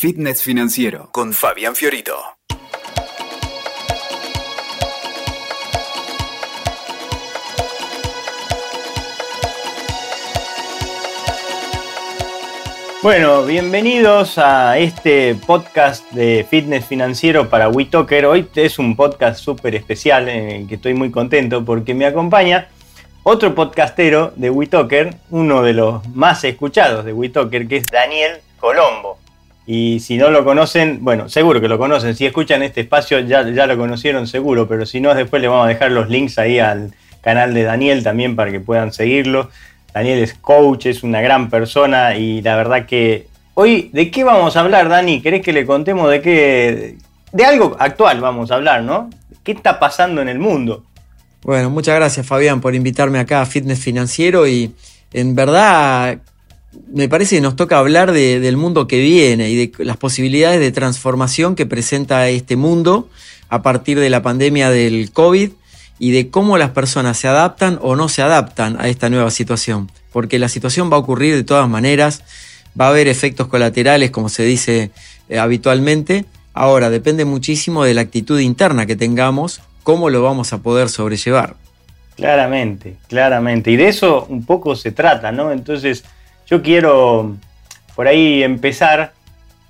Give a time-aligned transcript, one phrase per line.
[0.00, 2.14] Fitness Financiero con Fabián Fiorito.
[13.02, 18.26] Bueno, bienvenidos a este podcast de fitness financiero para WeTalker.
[18.26, 22.68] Hoy es un podcast súper especial en el que estoy muy contento porque me acompaña
[23.24, 29.18] otro podcastero de WeTalker, uno de los más escuchados de WeTalker, que es Daniel Colombo.
[29.70, 32.16] Y si no lo conocen, bueno, seguro que lo conocen.
[32.16, 35.66] Si escuchan este espacio ya, ya lo conocieron seguro, pero si no, después les vamos
[35.66, 39.50] a dejar los links ahí al canal de Daniel también para que puedan seguirlo.
[39.92, 44.56] Daniel es coach, es una gran persona y la verdad que hoy, ¿de qué vamos
[44.56, 45.20] a hablar, Dani?
[45.20, 46.96] ¿Querés que le contemos de qué?
[47.32, 49.10] De algo actual vamos a hablar, ¿no?
[49.44, 50.82] ¿Qué está pasando en el mundo?
[51.42, 54.74] Bueno, muchas gracias Fabián por invitarme acá a Fitness Financiero y
[55.12, 56.20] en verdad
[56.92, 60.72] me parece que nos toca hablar del mundo que viene y de las posibilidades de
[60.72, 63.08] transformación que presenta este mundo
[63.48, 65.50] a partir de la pandemia del COVID
[65.98, 69.90] y de cómo las personas se adaptan o no se adaptan a esta nueva situación.
[70.12, 72.22] Porque la situación va a ocurrir de todas maneras,
[72.78, 74.90] va a haber efectos colaterales, como se dice
[75.28, 76.24] eh, habitualmente.
[76.54, 81.56] Ahora, depende muchísimo de la actitud interna que tengamos, cómo lo vamos a poder sobrellevar.
[82.16, 83.70] Claramente, claramente.
[83.70, 85.52] Y de eso un poco se trata, ¿no?
[85.52, 86.04] Entonces,
[86.48, 87.36] yo quiero
[87.94, 89.12] por ahí empezar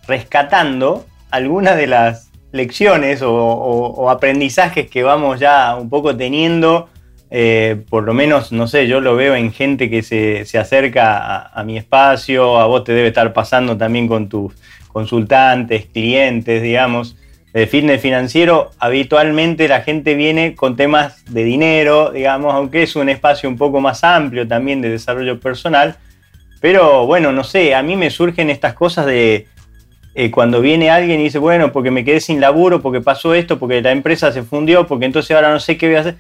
[0.07, 6.89] rescatando algunas de las lecciones o, aprendizajes que vamos ya un poco teniendo,
[7.31, 11.65] eh, por lo menos, no sé, yo lo veo en gente que se, acerca a,
[11.65, 14.55] mi espacio, a vos te debe estar pasando también con tus
[14.89, 17.17] consultantes, clientes, digamos,
[17.53, 23.09] de fitness financiero, habitualmente la gente viene con temas de dinero, digamos, aunque es un
[23.09, 25.97] espacio un poco más amplio también de desarrollo personal,
[26.61, 29.47] pero bueno, no sé, a mí me surgen estas cosas de
[30.15, 33.59] eh, cuando viene alguien y dice, bueno, porque me quedé sin laburo, porque pasó esto,
[33.59, 36.17] porque la empresa se fundió, porque entonces ahora no sé qué voy a hacer.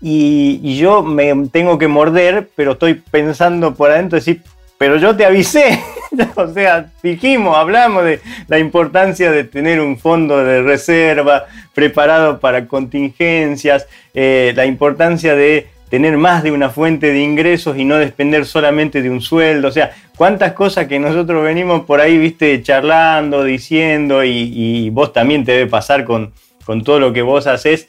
[0.00, 4.42] Y, yo me tengo que morder, pero estoy pensando por adentro, decir,
[4.76, 5.80] pero yo te avisé.
[6.34, 12.66] o sea, dijimos, hablamos de la importancia de tener un fondo de reserva preparado para
[12.66, 18.44] contingencias, eh, la importancia de tener más de una fuente de ingresos y no depender
[18.44, 19.68] solamente de un sueldo.
[19.68, 25.44] O sea, cuántas cosas que nosotros venimos por ahí, viste, charlando, diciendo, y, vos también
[25.44, 26.32] te debe pasar con,
[26.64, 27.88] con todo lo que vos haces.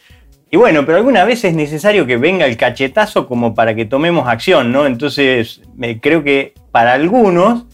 [0.50, 4.28] Y bueno, pero alguna vez es necesario que venga el cachetazo como para que tomemos
[4.28, 4.85] acción, ¿no?
[4.85, 7.66] Entonces, me, creo que para algunos,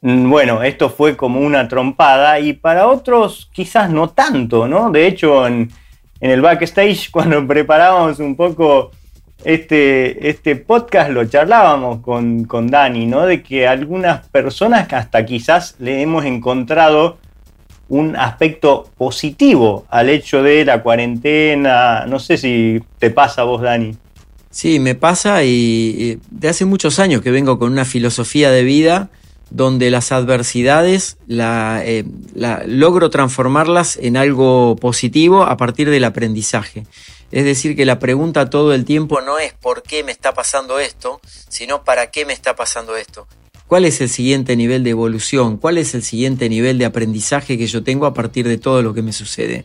[0.00, 4.90] mm, bueno, esto fue como una trompada y para otros quizás no tanto, ¿no?
[4.90, 5.70] De hecho, en,
[6.20, 8.92] en el backstage, cuando preparábamos un poco
[9.44, 13.26] este, este podcast lo charlábamos con, con Dani, ¿no?
[13.26, 17.18] De que algunas personas hasta quizás le hemos encontrado
[17.88, 22.06] un aspecto positivo al hecho de la cuarentena.
[22.06, 23.96] No sé si te pasa a vos, Dani.
[24.50, 29.10] Sí, me pasa y de hace muchos años que vengo con una filosofía de vida
[29.50, 32.04] donde las adversidades la, eh,
[32.34, 36.84] la, logro transformarlas en algo positivo a partir del aprendizaje.
[37.32, 40.78] Es decir, que la pregunta todo el tiempo no es por qué me está pasando
[40.78, 43.26] esto, sino para qué me está pasando esto.
[43.66, 45.56] ¿Cuál es el siguiente nivel de evolución?
[45.56, 48.94] ¿Cuál es el siguiente nivel de aprendizaje que yo tengo a partir de todo lo
[48.94, 49.64] que me sucede?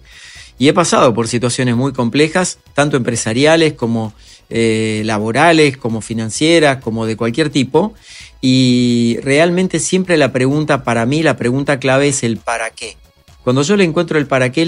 [0.58, 4.14] Y he pasado por situaciones muy complejas, tanto empresariales como
[4.50, 7.94] eh, laborales, como financieras, como de cualquier tipo.
[8.42, 12.98] Y realmente siempre la pregunta, para mí la pregunta clave es el para qué.
[13.44, 14.66] Cuando yo le encuentro el para qué,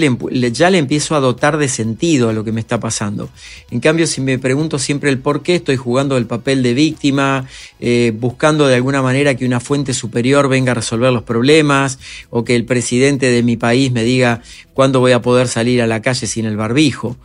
[0.52, 3.30] ya le empiezo a dotar de sentido a lo que me está pasando.
[3.70, 7.46] En cambio, si me pregunto siempre el por qué, estoy jugando el papel de víctima,
[7.78, 12.42] eh, buscando de alguna manera que una fuente superior venga a resolver los problemas, o
[12.42, 14.42] que el presidente de mi país me diga
[14.72, 17.16] cuándo voy a poder salir a la calle sin el barbijo.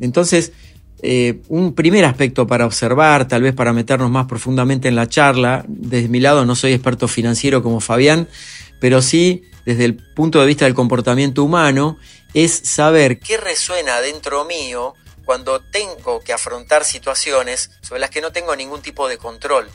[0.00, 0.52] Entonces,
[1.02, 5.62] eh, un primer aspecto para observar, tal vez para meternos más profundamente en la charla,
[5.68, 8.26] desde mi lado no soy experto financiero como Fabián,
[8.80, 11.98] pero sí desde el punto de vista del comportamiento humano,
[12.34, 14.94] es saber qué resuena dentro mío
[15.24, 19.68] cuando tengo que afrontar situaciones sobre las que no tengo ningún tipo de control.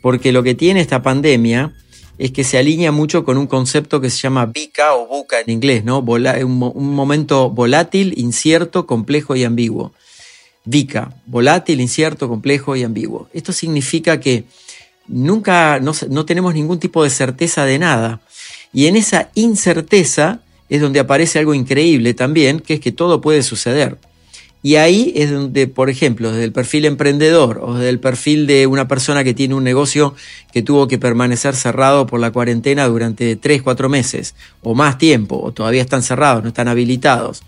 [0.00, 1.72] Porque lo que tiene esta pandemia
[2.18, 5.50] es que se alinea mucho con un concepto que se llama VICA o VUCA en
[5.50, 6.00] inglés, ¿no?
[6.00, 9.92] un, momento volátil, incierto, complejo y ambiguo.
[10.64, 13.28] VICA, volátil, incierto, complejo y ambiguo.
[13.32, 14.44] Esto significa que
[15.08, 18.20] nunca, no tenemos ningún tipo de certeza de nada.
[18.72, 23.42] Y en esa incerteza es donde aparece algo increíble también, que es que todo puede
[23.42, 23.98] suceder.
[24.64, 28.68] Y ahí es donde, por ejemplo, desde el perfil emprendedor o desde el perfil de
[28.68, 30.14] una persona que tiene un negocio
[30.52, 35.40] que tuvo que permanecer cerrado por la cuarentena durante 3, 4 meses o más tiempo,
[35.42, 37.42] o todavía están cerrados, no están habilitados,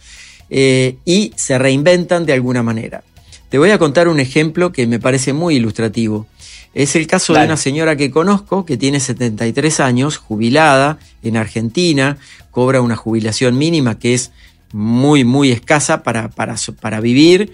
[0.51, 3.05] eh, y se reinventan de alguna manera.
[3.49, 6.27] Te voy a contar un ejemplo que me parece muy ilustrativo.
[6.75, 12.19] Es el caso de una señora que conozco que tiene 73 años, jubilada en Argentina,
[12.51, 14.33] cobra una jubilación mínima que es
[14.73, 17.53] muy, muy escasa para, para, vivir.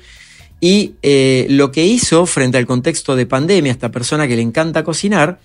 [0.58, 4.84] Y eh, lo que hizo frente al contexto de pandemia, esta persona que le encanta
[4.84, 5.38] cocinar,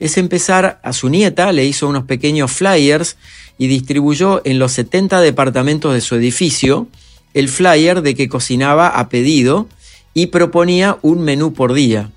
[0.00, 3.16] es empezar a su nieta, le hizo unos pequeños flyers
[3.58, 6.88] y distribuyó en los 70 departamentos de su edificio
[7.34, 9.68] el flyer de que cocinaba a pedido
[10.14, 12.10] y proponía un menú por día.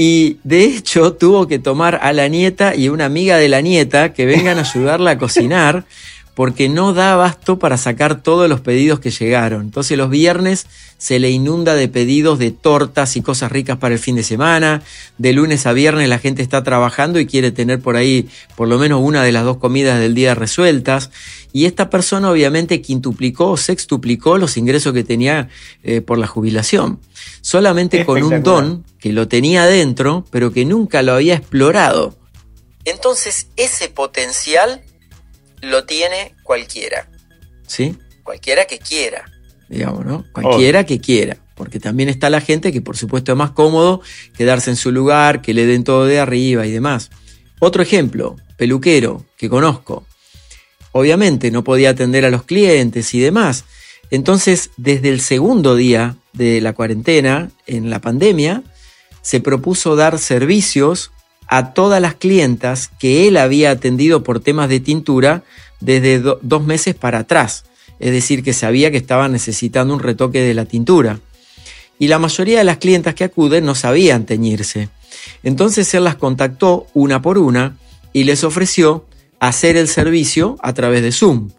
[0.00, 4.12] Y de hecho tuvo que tomar a la nieta y una amiga de la nieta
[4.12, 5.86] que vengan a ayudarla a cocinar
[6.38, 9.62] porque no da abasto para sacar todos los pedidos que llegaron.
[9.62, 13.98] Entonces los viernes se le inunda de pedidos de tortas y cosas ricas para el
[13.98, 14.84] fin de semana.
[15.18, 18.78] De lunes a viernes la gente está trabajando y quiere tener por ahí por lo
[18.78, 21.10] menos una de las dos comidas del día resueltas.
[21.52, 25.48] Y esta persona obviamente quintuplicó o sextuplicó los ingresos que tenía
[25.82, 27.00] eh, por la jubilación.
[27.40, 32.16] Solamente con un don que lo tenía adentro, pero que nunca lo había explorado.
[32.84, 34.82] Entonces ese potencial
[35.62, 37.08] lo tiene cualquiera.
[37.66, 37.96] ¿Sí?
[38.22, 39.24] Cualquiera que quiera,
[39.68, 40.24] digamos, ¿no?
[40.32, 41.36] Cualquiera que quiera.
[41.54, 44.00] Porque también está la gente que por supuesto es más cómodo
[44.36, 47.10] quedarse en su lugar, que le den todo de arriba y demás.
[47.58, 50.06] Otro ejemplo, peluquero, que conozco.
[50.92, 53.64] Obviamente no podía atender a los clientes y demás.
[54.10, 58.62] Entonces, desde el segundo día de la cuarentena, en la pandemia,
[59.20, 61.10] se propuso dar servicios
[61.48, 65.42] a todas las clientas que él había atendido por temas de tintura
[65.80, 67.64] desde dos meses para atrás.
[67.98, 71.20] Es decir, que sabía que estaban necesitando un retoque de la tintura.
[71.98, 74.88] Y la mayoría de las clientas que acuden no sabían teñirse.
[75.42, 77.76] Entonces él las contactó una por una
[78.12, 79.06] y les ofreció
[79.40, 81.50] hacer el servicio a través de Zoom,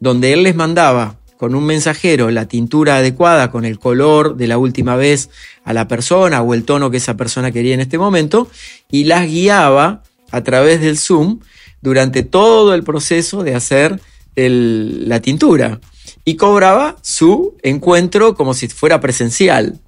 [0.00, 4.58] donde él les mandaba con un mensajero la tintura adecuada con el color de la
[4.58, 5.28] última vez
[5.64, 8.48] a la persona o el tono que esa persona quería en este momento
[8.92, 11.40] y las guiaba a través del Zoom
[11.80, 13.98] durante todo el proceso de hacer
[14.36, 15.80] la tintura
[16.24, 19.80] y cobraba su encuentro como si fuera presencial.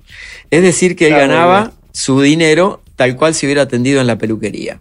[0.51, 4.81] Es decir, que él ganaba su dinero tal cual se hubiera atendido en la peluquería.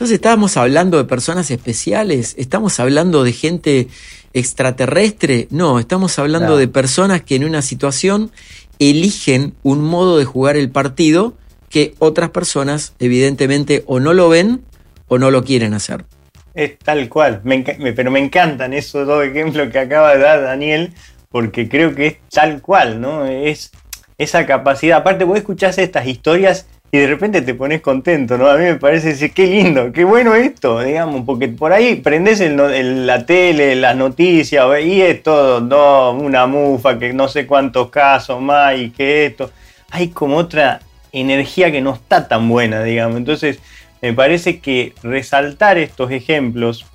[0.00, 3.88] Entonces estábamos hablando de personas especiales, estamos hablando de gente
[4.32, 8.30] extraterrestre, no, estamos hablando de personas que en una situación
[8.78, 11.34] eligen un modo de jugar el partido
[11.68, 14.62] que otras personas evidentemente o no lo ven
[15.06, 16.06] o no lo quieren hacer.
[16.54, 17.42] Es tal cual,
[17.94, 20.94] pero me encantan esos dos ejemplos que acaba de dar Daniel,
[21.28, 23.26] porque creo que es tal cual, ¿no?
[23.26, 23.70] Es
[24.16, 24.96] esa capacidad.
[24.96, 28.48] Aparte, vos escuchás estas historias y de repente te pones contento, ¿no?
[28.48, 32.40] A mí me parece decir, qué lindo, qué bueno esto, digamos, porque por ahí prendes
[32.40, 37.90] el, la tele, las noticias, y es todo, no, una mufa, que no sé cuántos
[37.90, 39.52] casos más y que esto.
[39.90, 40.80] Hay como otra
[41.12, 43.18] energía que no está tan buena, digamos.
[43.18, 43.60] Entonces,
[44.02, 46.86] me parece que resaltar estos ejemplos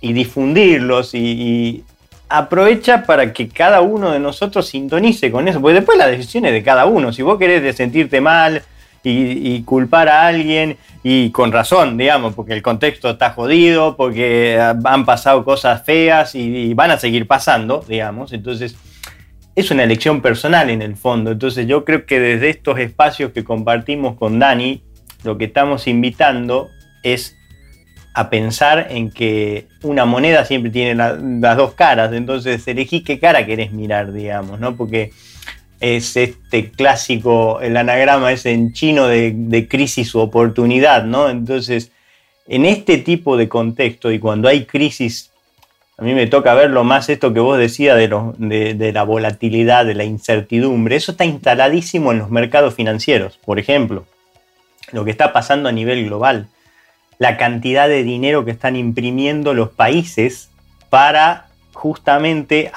[0.00, 1.84] y difundirlos y, y
[2.30, 6.52] aprovecha para que cada uno de nosotros sintonice con eso, porque después la decisión es
[6.52, 7.12] de cada uno.
[7.12, 8.62] Si vos querés sentirte mal,
[9.04, 15.04] y, culpar a alguien y con razón, digamos, porque el contexto está jodido, porque han
[15.04, 18.32] pasado cosas feas y, van a seguir pasando, digamos.
[18.32, 18.76] Entonces,
[19.54, 21.30] es una elección personal en el fondo.
[21.32, 24.82] Entonces, yo creo que desde estos espacios que compartimos con Dani,
[25.22, 26.70] lo que estamos invitando
[27.02, 27.36] es
[28.14, 33.44] a pensar en que una moneda siempre tiene las dos caras, entonces elegí qué cara
[33.44, 34.76] querés mirar, digamos, ¿no?
[34.76, 35.10] Porque
[35.80, 41.28] es este clásico, el anagrama es en chino de, crisis u oportunidad, ¿no?
[41.28, 41.92] Entonces,
[42.46, 45.30] en este tipo de contexto y cuando hay crisis,
[45.96, 49.94] a mí me toca verlo más esto que vos decías de, de, la volatilidad, de
[49.94, 54.06] la incertidumbre, eso está instaladísimo en los mercados financieros, por ejemplo,
[54.92, 56.48] lo que está pasando a nivel global,
[57.18, 60.50] la cantidad de dinero que están imprimiendo los países
[60.90, 62.70] para justamente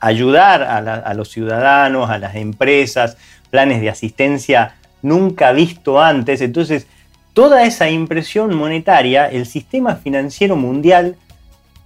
[0.00, 3.16] ayudar a, los ciudadanos, a las empresas,
[3.50, 6.40] planes de asistencia nunca visto antes.
[6.40, 6.86] Entonces,
[7.32, 11.16] toda esa impresión monetaria, el sistema financiero mundial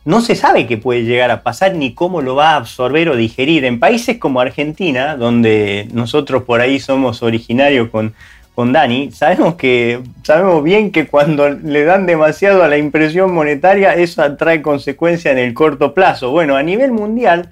[0.04, 3.16] no se sabe qué puede llegar a pasar ni cómo lo va a absorber o
[3.16, 3.64] digerir.
[3.64, 8.14] En países como Argentina, donde nosotros por ahí somos originarios con,
[8.54, 13.94] con Dani, sabemos que sabemos bien que cuando le dan demasiado a la impresión monetaria,
[13.94, 16.30] eso trae consecuencias en el corto plazo.
[16.30, 17.50] Bueno, a nivel mundial,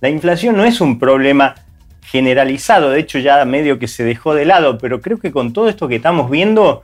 [0.00, 1.54] la inflación no es un problema
[2.02, 5.68] generalizado, de hecho ya medio que se dejó de lado, pero creo que con todo
[5.68, 6.82] esto que estamos viendo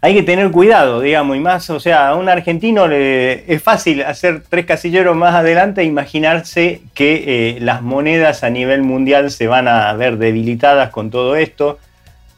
[0.00, 4.02] hay que tener cuidado, digamos, y más, o sea, a un argentino le, es fácil
[4.02, 9.48] hacer tres casilleros más adelante e imaginarse que eh, las monedas a nivel mundial se
[9.48, 11.78] van a ver debilitadas con todo esto.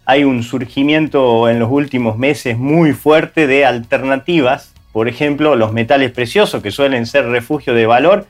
[0.07, 6.13] Hay un surgimiento en los últimos meses muy fuerte de alternativas, por ejemplo, los metales
[6.13, 8.27] preciosos que suelen ser refugio de valor,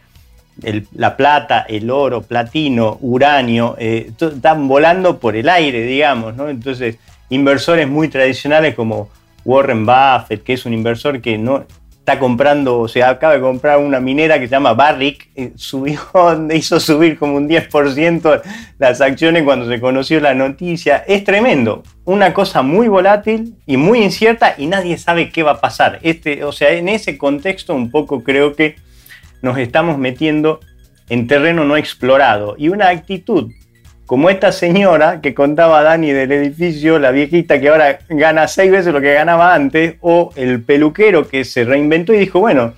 [0.93, 6.49] la plata, el oro, platino, uranio, eh, están volando por el aire, digamos, ¿no?
[6.49, 6.99] Entonces,
[7.29, 9.09] inversores muy tradicionales como
[9.45, 11.65] Warren Buffett, que es un inversor que no
[12.01, 16.01] está comprando, o sea, acaba de comprar una minera que se llama Barrick, eh, subió,
[16.55, 18.43] hizo subir como un 10%
[18.79, 21.05] las acciones cuando se conoció la noticia.
[21.07, 25.61] Es tremendo, una cosa muy volátil y muy incierta y nadie sabe qué va a
[25.61, 25.99] pasar.
[26.03, 28.77] Este, o sea, en ese contexto un poco creo que
[29.43, 30.61] nos estamos metiendo
[31.09, 33.51] en terreno no explorado y una actitud
[34.11, 38.93] como esta señora que contaba Dani del edificio, la viejita que ahora gana seis veces
[38.93, 42.75] lo que ganaba antes, o el peluquero que se reinventó y dijo, bueno,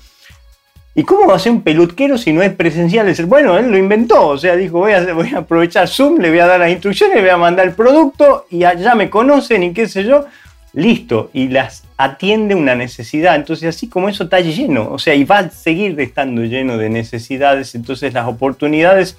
[0.94, 3.08] ¿y cómo va a ser un peluquero si no es presencial?
[3.08, 6.28] Es bueno, él lo inventó, o sea, dijo, voy a, voy a aprovechar Zoom, le
[6.28, 9.62] voy a dar las instrucciones, le voy a mandar el producto y allá me conocen
[9.62, 10.26] y qué sé yo,
[10.72, 13.36] listo, y las atiende una necesidad.
[13.36, 16.88] Entonces, así como eso está lleno, o sea, y va a seguir estando lleno de
[16.88, 19.16] necesidades, entonces las oportunidades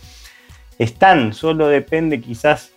[0.80, 2.72] están, solo depende quizás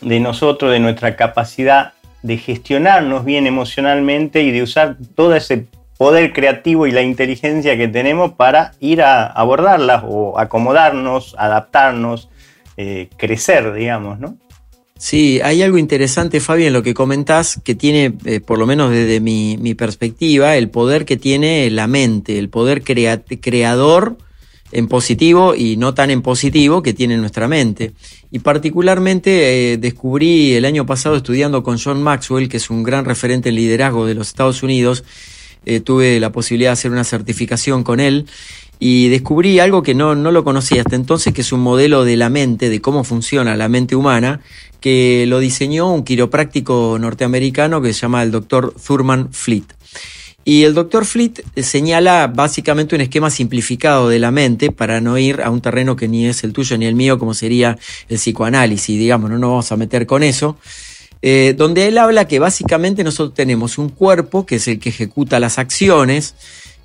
[0.00, 1.92] de nosotros, de nuestra capacidad
[2.22, 5.66] de gestionarnos bien emocionalmente y de usar todo ese
[5.96, 12.30] poder creativo y la inteligencia que tenemos para ir a abordarlas o acomodarnos, adaptarnos,
[12.76, 14.38] eh, crecer, digamos, ¿no?
[15.00, 18.90] Sí, hay algo interesante, Fabi, en lo que comentás, que tiene, eh, por lo menos
[18.90, 24.18] desde mi, perspectiva, el poder que tiene la mente, el poder creador
[24.72, 27.94] en positivo y no tan en positivo que tiene nuestra mente.
[28.30, 33.06] Y particularmente eh, descubrí el año pasado estudiando con John Maxwell, que es un gran
[33.06, 35.02] referente en liderazgo de los Estados Unidos,
[35.64, 38.26] eh, tuve la posibilidad de hacer una certificación con él
[38.82, 42.16] y descubrí algo que no, no lo conocía hasta entonces, que es un modelo de
[42.16, 44.40] la mente, de cómo funciona la mente humana,
[44.80, 49.66] que lo diseñó un quiropráctico norteamericano que se llama el doctor Thurman Fleet.
[50.46, 55.42] Y el doctor Fleet señala básicamente un esquema simplificado de la mente para no ir
[55.42, 58.98] a un terreno que ni es el tuyo ni el mío, como sería el psicoanálisis,
[58.98, 60.56] digamos, no nos vamos a meter con eso.
[61.22, 65.38] Eh, donde él habla que básicamente nosotros tenemos un cuerpo que es el que ejecuta
[65.38, 66.34] las acciones,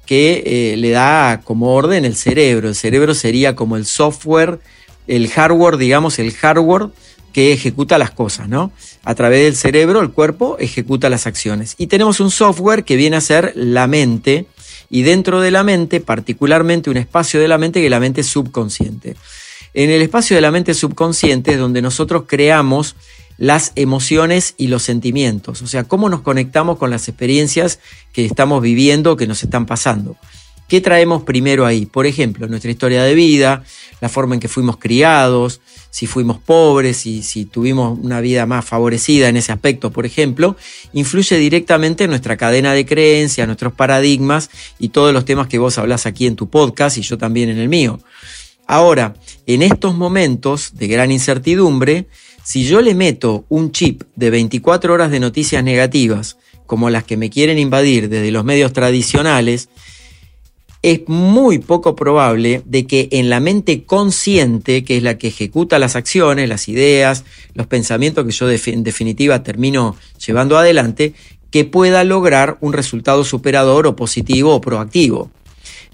[0.06, 2.70] que eh, le da como orden el cerebro.
[2.70, 4.60] El cerebro sería como el software,
[5.08, 6.90] el hardware, digamos, el hardware
[7.34, 8.72] que ejecuta las cosas, ¿no?
[9.04, 11.76] A través del cerebro, el cuerpo ejecuta las acciones.
[11.78, 14.46] Y tenemos un software que viene a ser la mente,
[14.90, 18.24] y dentro de la mente, particularmente un espacio de la mente que es la mente
[18.24, 19.16] subconsciente.
[19.74, 22.96] En el espacio de la mente subconsciente es donde nosotros creamos
[23.38, 27.80] las emociones y los sentimientos, o sea, cómo nos conectamos con las experiencias
[28.14, 30.18] que estamos viviendo, que nos están pasando.
[30.68, 31.86] ¿Qué traemos primero ahí?
[31.86, 33.64] Por ejemplo, nuestra historia de vida,
[34.02, 35.62] la forma en que fuimos criados,
[35.92, 40.58] si fuimos pobres y si tuvimos una vida más favorecida en ese aspecto, por ejemplo,
[40.94, 44.50] influye directamente en nuestra cadena de creencias, nuestros paradigmas
[44.80, 47.60] y todos los temas que vos hablas aquí en tu podcast y yo también en
[47.60, 48.00] el mío.
[48.66, 49.14] Ahora,
[49.46, 52.08] en estos momentos de gran incertidumbre,
[52.46, 56.38] si yo le meto un chip de 24 horas de noticias negativas,
[56.68, 59.68] como las que me quieren invadir desde los medios tradicionales,
[60.84, 65.80] es muy poco probable de que en la mente consciente, que es la que ejecuta
[65.80, 67.26] las acciones, las ideas,
[67.56, 71.16] los pensamientos que yo en definitiva termino llevando adelante,
[71.50, 75.32] que pueda lograr un resultado superador o positivo o proactivo.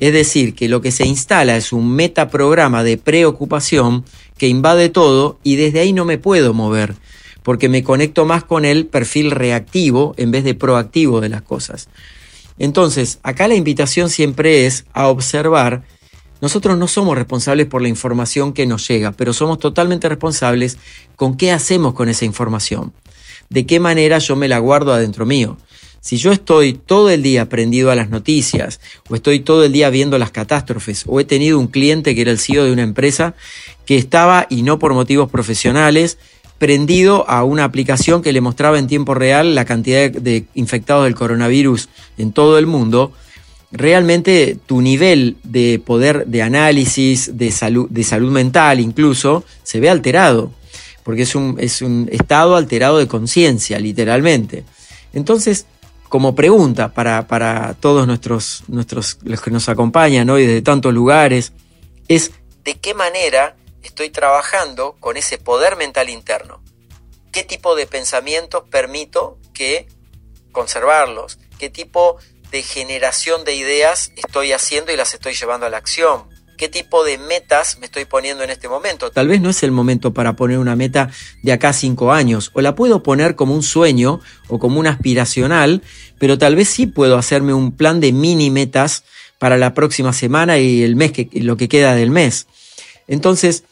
[0.01, 4.03] Es decir, que lo que se instala es un metaprograma de preocupación
[4.41, 6.95] que invade todo y desde ahí no me puedo mover,
[7.43, 11.89] porque me conecto más con el perfil reactivo en vez de proactivo de las cosas.
[12.57, 15.83] Entonces, acá la invitación siempre es a observar,
[16.41, 20.79] nosotros no somos responsables por la información que nos llega, pero somos totalmente responsables
[21.15, 22.93] con qué hacemos con esa información,
[23.51, 25.59] de qué manera yo me la guardo adentro mío.
[26.03, 29.91] Si yo estoy todo el día prendido a las noticias, o estoy todo el día
[29.91, 33.35] viendo las catástrofes, o he tenido un cliente que era el CEO de una empresa
[33.91, 36.17] que estaba, y no por motivos profesionales,
[36.57, 41.13] prendido a una aplicación que le mostraba en tiempo real la cantidad de infectados del
[41.13, 43.11] coronavirus en todo el mundo,
[43.69, 49.89] realmente tu nivel de poder de análisis, de salud, de salud mental incluso, se ve
[49.89, 50.53] alterado,
[51.03, 54.63] porque es un, es un estado alterado de conciencia, literalmente.
[55.11, 55.65] Entonces,
[56.07, 61.51] como pregunta para, para, todos nuestros, nuestros, los que nos acompañan hoy desde tantos lugares,
[62.07, 62.31] es
[62.63, 66.61] ¿de qué manera estoy trabajando con ese poder mental interno.
[67.31, 69.87] ¿Qué tipo de pensamientos permito que
[70.51, 71.39] conservarlos?
[71.57, 72.17] ¿Qué tipo
[72.51, 76.29] de generación de ideas estoy haciendo y las estoy llevando a la acción?
[76.57, 79.09] ¿Qué tipo de metas me estoy poniendo en este momento?
[79.09, 81.09] Tal vez no es el momento para poner una meta
[81.41, 84.85] de acá a cinco años, o la puedo poner como un sueño o como un
[84.85, 85.81] aspiracional,
[86.19, 89.05] pero tal vez sí puedo hacerme un plan de mini metas
[89.39, 92.45] para la próxima semana y el mes que lo que queda del mes.
[93.07, 93.63] Entonces,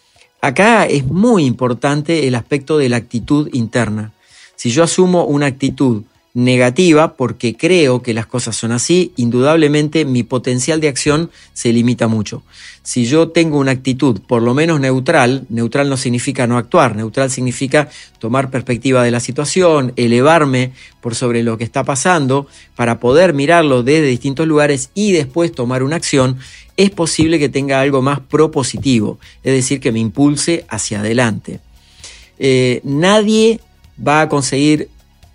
[0.42, 4.12] acá es muy importante el aspecto de la actitud interna.
[4.56, 10.24] Si yo asumo una actitud negativa porque creo que las cosas son así, indudablemente mi
[10.24, 12.44] potencial de acción se limita mucho.
[12.84, 17.32] Si yo tengo una actitud por lo menos neutral, neutral no significa no actuar, neutral
[17.32, 20.72] significa tomar perspectiva de la situación, elevarme
[21.02, 25.84] por sobre lo que está pasando para poder mirarlo desde distintos lugares y después tomar
[25.84, 26.38] una acción,
[26.78, 31.60] es posible que tenga algo más propositivo, es decir, que me impulse hacia adelante.
[32.38, 33.60] Eh, nadie
[34.06, 34.88] va a conseguir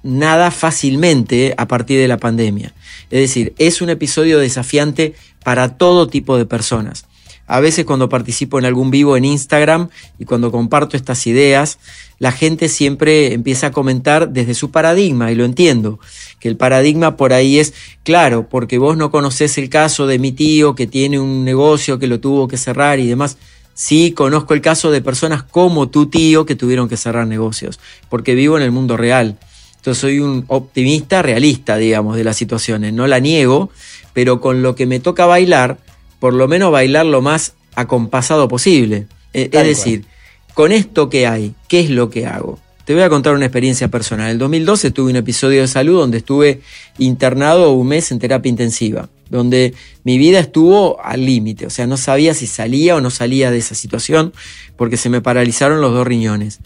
[0.05, 2.73] nada fácilmente a partir de la pandemia.
[3.11, 7.07] Es decir, es un episodio desafiante para todo tipo de personas.
[7.47, 11.79] A veces cuando participo en algún vivo en Instagram y cuando comparto estas ideas,
[12.19, 15.99] la gente siempre empieza a comentar desde su paradigma y lo entiendo,
[16.41, 20.33] que el paradigma por ahí es, claro, porque vos no conocés el caso de mi
[20.33, 23.37] tío que tiene un negocio que lo tuvo que cerrar y demás.
[23.75, 28.35] Sí, conozco el caso de personas como tu tío que tuvieron que cerrar negocios, porque
[28.35, 29.37] vivo en el mundo real.
[29.85, 32.95] Entonces soy un optimista realista, digamos, de las situaciones.
[32.95, 33.69] No la niego,
[34.15, 35.77] pero con lo que me toca bailar,
[36.21, 39.09] por lo menos bailar lo más acompasado posible.
[39.35, 40.07] E, es decir,
[40.55, 42.59] con esto que hay, ¿qué es lo que hago?
[42.87, 44.29] Te voy a contar una experiencia personal.
[44.29, 46.63] En el 2012 tuve un episodio de salud donde estuve
[46.97, 51.99] internado un mes en terapia intensiva, donde mi vida estuvo al límite, o sea, no
[51.99, 54.33] sabía si salía o no salía de esa situación
[54.79, 56.61] porque se me paralizaron los dos riñones.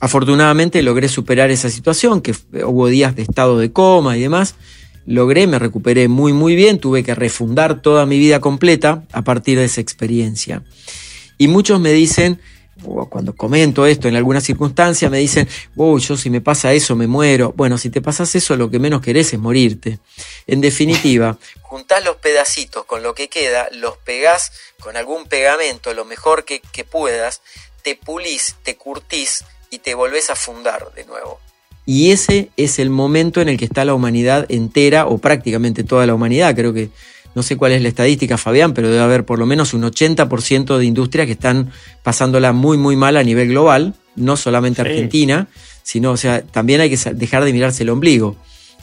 [0.00, 4.54] Afortunadamente logré superar esa situación, que hubo días de estado de coma y demás.
[5.04, 9.58] Logré, me recuperé muy muy bien, tuve que refundar toda mi vida completa a partir
[9.58, 10.62] de esa experiencia.
[11.36, 12.40] Y muchos me dicen,
[13.10, 17.06] cuando comento esto en alguna circunstancia, me dicen, uy, yo si me pasa eso me
[17.06, 17.52] muero.
[17.54, 19.98] Bueno, si te pasas eso, lo que menos querés es morirte.
[20.46, 26.06] En definitiva, juntás los pedacitos con lo que queda, los pegás con algún pegamento lo
[26.06, 27.42] mejor que, que puedas,
[27.82, 31.38] te pulís, te curtís y te volvés a fundar de nuevo.
[31.86, 36.06] Y ese es el momento en el que está la humanidad entera, o prácticamente toda
[36.06, 36.54] la humanidad.
[36.54, 36.90] Creo que,
[37.34, 40.78] no sé cuál es la estadística, Fabián, pero debe haber por lo menos un 80%
[40.78, 45.48] de industrias que están pasándola muy, muy mal a nivel global, no solamente Argentina,
[45.82, 48.36] sino, o sea, también hay que dejar de mirarse el ombligo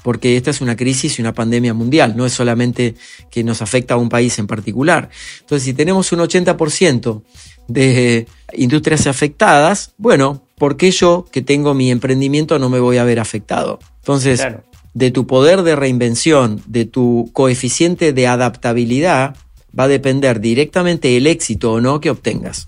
[0.04, 2.95] porque esta es una crisis y una pandemia mundial, no es solamente
[3.30, 5.10] que nos afecta a un país en particular.
[5.41, 7.23] Entonces, si tenemos un 80%
[7.67, 13.04] de industrias afectadas, bueno, ¿por qué yo que tengo mi emprendimiento no me voy a
[13.04, 13.80] ver afectado?
[14.00, 14.46] Entonces,
[14.93, 19.36] de tu poder de reinvención, de tu coeficiente de adaptabilidad,
[19.78, 22.67] va a depender directamente el éxito o no que obtengas.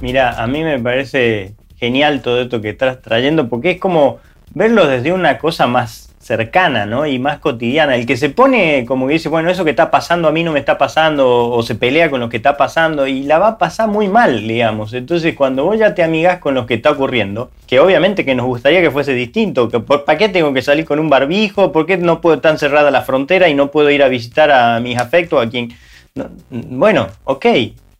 [0.00, 4.18] Mira, a mí me parece genial todo esto que estás trayendo, porque es como
[4.54, 7.06] verlo desde una cosa más cercana, ¿no?
[7.06, 7.96] Y más cotidiana.
[7.96, 10.52] El que se pone como que dice, bueno, eso que está pasando a mí no
[10.52, 13.58] me está pasando, o se pelea con lo que está pasando, y la va a
[13.58, 14.92] pasar muy mal, digamos.
[14.92, 18.46] Entonces, cuando vos ya te amigas con lo que está ocurriendo, que obviamente que nos
[18.46, 21.72] gustaría que fuese distinto, que ¿para qué tengo que salir con un barbijo?
[21.72, 24.78] ¿Por qué no puedo estar cerrada la frontera y no puedo ir a visitar a
[24.80, 25.74] mis afectos, a quien...
[26.50, 27.46] bueno, ok,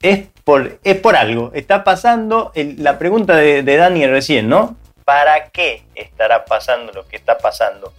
[0.03, 4.77] es por, es por algo, está pasando, la pregunta de, de Dani recién, ¿no?
[5.05, 7.95] ¿Para qué estará pasando lo que está pasando?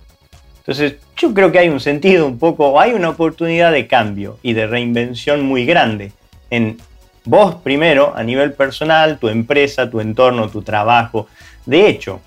[0.70, 4.54] Entonces, yo creo que hay un sentido un poco, hay una oportunidad de cambio y
[4.54, 6.12] de reinvención muy grande
[6.52, 6.78] en
[7.26, 11.26] vos primero, a nivel personal, tu empresa, tu entorno, tu trabajo.
[11.66, 12.22] De hecho,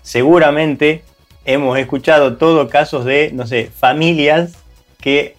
[0.00, 1.04] seguramente
[1.44, 4.54] hemos escuchado todos casos de, no sé, familias
[4.98, 5.36] que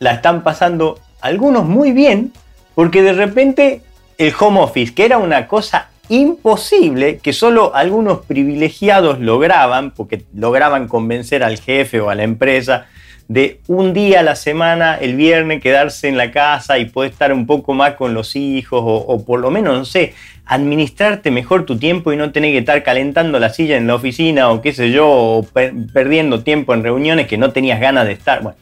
[0.00, 2.30] la están pasando algunos muy bien
[2.74, 3.80] porque de repente
[4.18, 10.88] el home office, que era una cosa imposible que solo algunos privilegiados lograban, porque lograban
[10.88, 12.86] convencer al jefe o a la empresa
[13.28, 17.30] de un día a la semana, el viernes, quedarse en la casa y poder estar
[17.30, 20.14] un poco más con los hijos o, por lo menos, no sé,
[20.46, 24.50] administrarte mejor tu tiempo y no tener que estar calentando la silla en la oficina
[24.50, 25.46] o qué sé yo, o
[25.92, 28.56] perdiendo tiempo en reuniones que no tenías ganas de estar.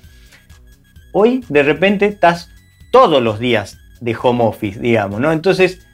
[1.12, 2.50] Hoy de repente estás
[2.90, 5.30] todos los días de home office, digamos, ¿no?
[5.30, 5.85] Entonces,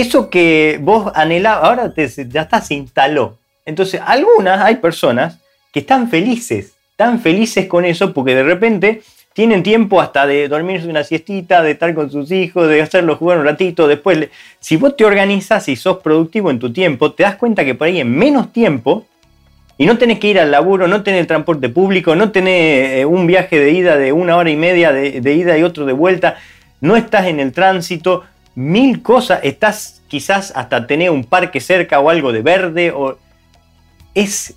[0.00, 3.38] eso que vos anhelabas, ahora ya está, se instaló.
[3.64, 5.38] Entonces, algunas, hay personas
[5.72, 10.88] que están felices, están felices con eso porque de repente tienen tiempo hasta de dormirse
[10.88, 13.88] una siestita, de estar con sus hijos, de hacerlo jugar un ratito.
[13.88, 14.28] Después,
[14.60, 17.86] si vos te organizas y sos productivo en tu tiempo, te das cuenta que por
[17.86, 19.06] ahí en menos tiempo,
[19.78, 23.04] y no tenés que ir al laburo, no tenés el transporte público, no tenés eh,
[23.06, 26.36] un viaje de ida de una hora y media de ida y otro de vuelta,
[26.80, 28.24] no estás en el tránsito,
[28.56, 33.16] mil cosas, estás quizás hasta tener un parque cerca o algo de verde, o...
[34.14, 34.56] es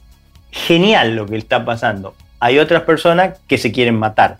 [0.51, 2.15] genial lo que está pasando.
[2.39, 4.39] Hay otras personas que se quieren matar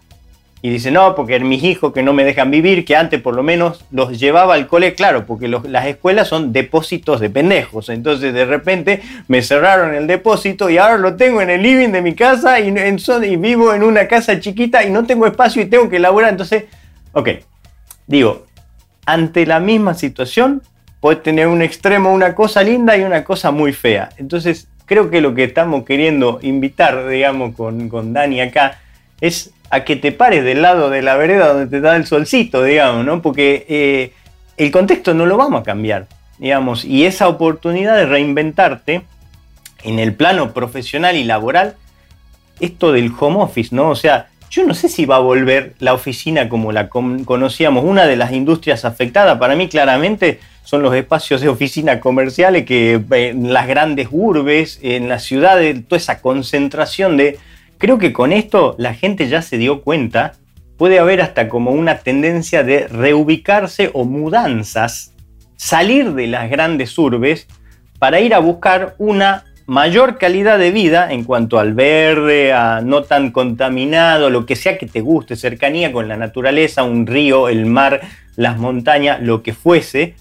[0.62, 3.44] y dice, no, porque mis hijos que no me dejan vivir, que antes por lo
[3.44, 7.88] menos los llevaba al cole, claro, porque las escuelas son depósitos de pendejos.
[7.88, 12.02] Entonces de repente me cerraron el depósito y ahora lo tengo en el living de
[12.02, 15.68] mi casa y, en, y vivo en una casa chiquita y no tengo espacio y
[15.68, 16.32] tengo que elaborar.
[16.32, 16.66] Entonces,
[17.14, 17.30] ok,
[18.06, 18.48] digo,
[19.12, 20.62] ante la misma situación,
[21.00, 24.10] puedes tener un extremo, una cosa linda y una cosa muy fea.
[24.18, 28.80] Entonces, creo que lo que estamos queriendo invitar, digamos, con, con Dani acá,
[29.20, 32.64] es a que te pares del lado de la vereda donde te da el solcito,
[32.64, 33.22] digamos, ¿no?
[33.22, 34.14] Porque eh,
[34.58, 39.02] el contexto no lo vamos a cambiar, digamos, y esa oportunidad de reinventarte
[39.84, 41.76] en el plano profesional y laboral,
[42.60, 43.90] esto del home office, ¿no?
[43.90, 47.84] O sea, yo no sé si va a volver la oficina como la conocíamos.
[47.84, 53.02] Una de las industrias afectadas para mí claramente son los espacios de oficina comerciales que
[53.12, 57.38] eh, las grandes urbes, en las ciudades, toda esa concentración de
[57.80, 60.34] Creo que con esto la gente ya se dio cuenta,
[60.78, 65.14] puede haber hasta como una tendencia de reubicarse o mudanzas,
[65.56, 67.48] salir de las grandes urbes
[67.98, 73.04] para ir a buscar una mayor calidad de vida en cuanto al verde, a no
[73.04, 77.68] tan contaminado, lo que sea que te guste, cercanía con la naturaleza, un río, el
[77.68, 78.02] mar,
[78.36, 80.16] las montañas, lo que fuese,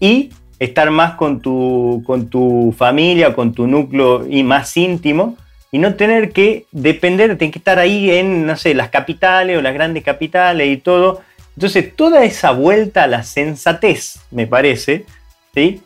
[0.00, 5.36] y estar más con tu, familia, con tu núcleo y más íntimo,
[5.70, 9.62] y no tener que depender, tener que estar ahí en, no sé, las capitales o
[9.62, 11.20] las grandes capitales y todo.
[11.54, 15.04] Entonces, toda esa vuelta a la sensatez, me parece,
[15.54, 15.82] ¿sí?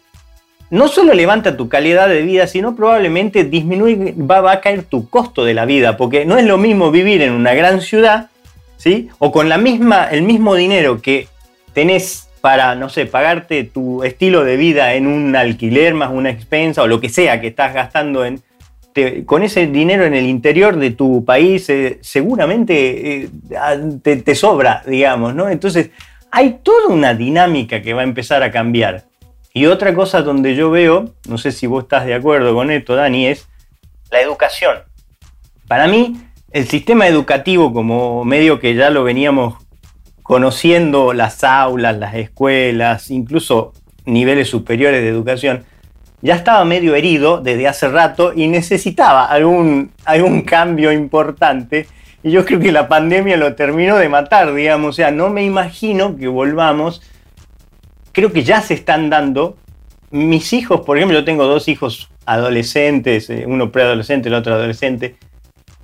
[0.71, 5.45] No solo levanta tu calidad de vida, sino probablemente disminuye, va, a caer tu costo
[5.45, 8.31] de la vida, porque no es lo mismo vivir en una gran ciudad,
[8.77, 9.09] ¿sí?
[9.19, 11.27] O con la misma, el mismo dinero que
[11.73, 16.83] tenés para, no sé, pagarte tu estilo de vida en un alquiler más una expensa
[16.83, 18.43] o lo que sea que estás gastando en,
[19.27, 23.29] con ese dinero en el interior de tu país eh, seguramente eh,
[24.03, 25.49] te, sobra, digamos, ¿no?
[25.49, 25.91] Entonces,
[26.31, 29.05] hay toda una dinámica que va a empezar a cambiar.
[29.53, 32.95] Y otra cosa donde yo veo, no sé si vos estás de acuerdo con esto,
[32.95, 33.49] Dani, es
[34.11, 34.79] la educación.
[35.67, 36.21] Para mí,
[36.53, 39.55] el sistema educativo como medio que ya lo veníamos
[40.23, 43.73] conociendo, las aulas, las escuelas, incluso
[44.05, 45.65] niveles superiores de educación,
[46.23, 51.89] ya estaba medio herido desde hace rato y necesitaba algún, algún cambio importante.
[52.23, 54.91] Y yo creo que la pandemia lo terminó de matar, digamos.
[54.91, 57.01] O sea, no me imagino que volvamos.
[58.13, 59.57] Creo que ya se están dando.
[60.11, 65.17] Mis hijos, por ejemplo, yo tengo dos hijos adolescentes, eh, uno preadolescente, el otro adolescente,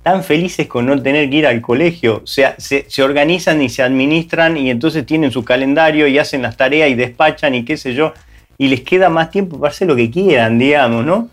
[0.03, 2.21] tan felices con no tener que ir al colegio.
[2.23, 6.57] O sea, se, organizan y se administran y entonces tienen su calendario y hacen las
[6.57, 8.13] tareas y despachan y qué sé yo
[8.57, 11.29] y les queda más tiempo para hacer lo que quieran, digamos, ¿no?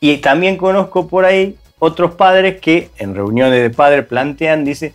[0.00, 4.92] Y también conozco por ahí otros padres que en reuniones de padres plantean, dice,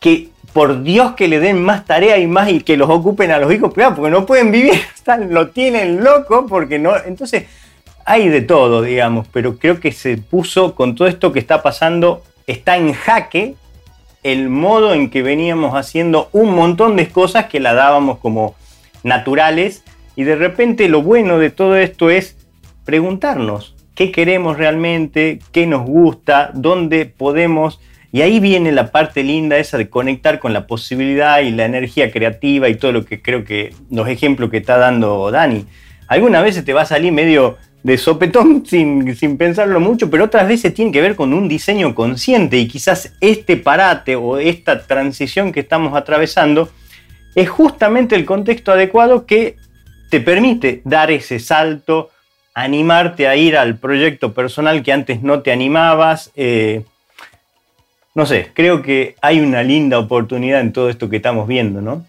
[0.00, 3.38] que por Dios que le den más tarea y más y que los ocupen a
[3.38, 7.46] los hijos, porque no pueden vivir, están, lo tienen loco porque no, entonces
[8.06, 12.22] hay de todo, digamos, pero creo que se puso con todo esto que está pasando,
[12.46, 13.56] está en jaque
[14.22, 18.54] el modo en que veníamos haciendo un montón de cosas que la dábamos como
[19.02, 19.82] naturales
[20.14, 22.36] y de repente lo bueno de todo esto es
[22.84, 27.80] preguntarnos qué queremos realmente, qué nos gusta, dónde podemos...
[28.14, 32.12] Y ahí viene la parte linda esa de conectar con la posibilidad y la energía
[32.12, 35.66] creativa y todo lo que creo que los ejemplos que está dando Dani.
[36.06, 40.46] Algunas veces te va a salir medio de sopetón sin, sin, pensarlo mucho, pero otras
[40.46, 45.50] veces tiene que ver con un diseño consciente y quizás este parate o esta transición
[45.50, 46.68] que estamos atravesando
[47.34, 49.56] es justamente el contexto adecuado que
[50.08, 52.10] te permite dar ese salto,
[52.54, 56.30] animarte a ir al proyecto personal que antes no te animabas.
[56.36, 56.84] Eh,
[58.14, 62.06] no sé, creo que hay una linda oportunidad en todo esto que estamos viendo, ¿no?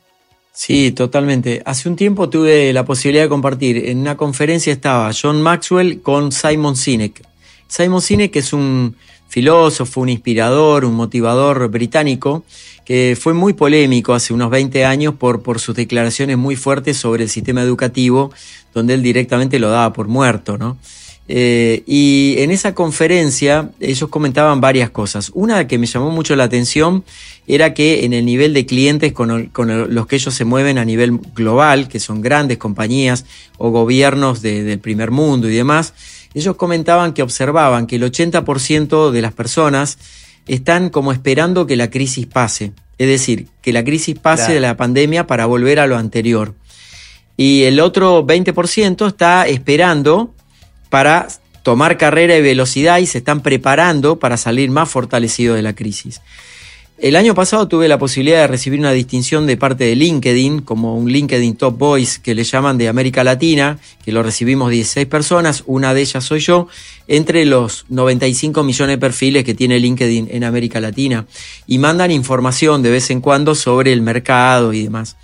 [0.53, 1.61] Sí, totalmente.
[1.65, 3.89] Hace un tiempo tuve la posibilidad de compartir.
[3.89, 7.21] En una conferencia estaba John Maxwell con Simon Sinek.
[7.67, 8.95] Simon Sinek es un
[9.27, 12.45] filósofo, un inspirador, un motivador británico
[12.85, 17.23] que fue muy polémico hace unos 20 años por, por sus declaraciones muy fuertes sobre
[17.23, 18.31] el sistema educativo,
[18.73, 20.77] donde él directamente lo daba por muerto, ¿no?
[21.27, 25.31] Eh, y en esa conferencia ellos comentaban varias cosas.
[25.33, 27.03] Una que me llamó mucho la atención
[27.47, 31.19] era que en el nivel de clientes con, los que ellos se mueven a nivel
[31.33, 33.25] global, que son grandes compañías
[33.57, 35.93] o gobiernos del primer mundo y demás,
[36.35, 39.97] ellos comentaban que observaban que el 80% de las personas
[40.47, 42.71] están como esperando que la crisis pase.
[42.97, 46.53] Es decir, que la crisis pase de la pandemia para volver a lo anterior.
[47.35, 50.34] Y el otro 20% está esperando
[50.95, 51.27] para
[51.61, 56.21] tomar carrera y velocidad y se están preparando para salir más fortalecidos de la crisis.
[56.97, 60.95] El año pasado tuve la posibilidad de recibir una distinción de parte de LinkedIn, como
[60.95, 65.63] un LinkedIn Top Voice que le llaman de América Latina, que lo recibimos 16 personas,
[65.65, 66.69] una de ellas soy yo,
[67.09, 71.25] entre los 95 millones de perfiles que tiene LinkedIn en América Latina,
[71.67, 75.17] y mandan información de vez en cuando sobre el mercado y demás.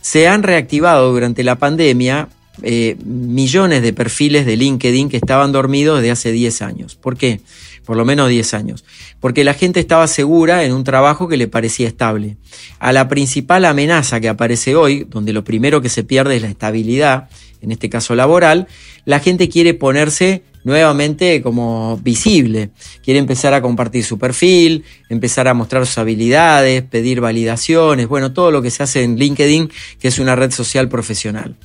[0.00, 2.28] Se han reactivado durante la pandemia
[2.62, 6.96] eh, millones de perfiles de LinkedIn que estaban dormidos desde hace 10 años.
[6.96, 7.40] ¿Por qué?
[7.84, 8.84] Por lo menos 10 años.
[9.20, 12.36] Porque la gente estaba segura en un trabajo que le parecía estable.
[12.78, 16.48] A la principal amenaza que aparece hoy, donde lo primero que se pierde es la
[16.48, 17.28] estabilidad,
[17.60, 18.68] en este caso laboral,
[19.04, 22.70] la gente quiere ponerse nuevamente como visible.
[23.02, 28.50] Quiere empezar a compartir su perfil, empezar a mostrar sus habilidades, pedir validaciones, bueno, todo
[28.50, 31.56] lo que se hace en LinkedIn, que es una red social profesional.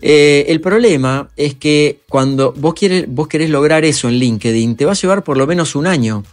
[0.00, 4.92] Eh, el problema es que cuando vos, quieres, querés lograr eso en LinkedIn, te va
[4.92, 6.24] a llevar por lo menos un año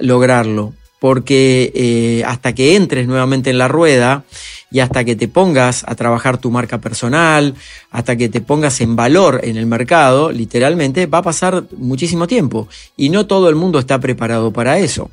[0.00, 4.24] lograrlo, porque eh, hasta que entres nuevamente en la rueda
[4.70, 7.54] y hasta que te pongas a trabajar tu marca personal,
[7.90, 12.68] hasta que te pongas en valor en el mercado, literalmente va a pasar muchísimo tiempo
[12.96, 15.10] y no todo el mundo está preparado para eso.